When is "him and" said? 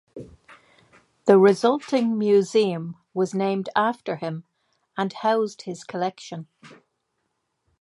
4.15-5.13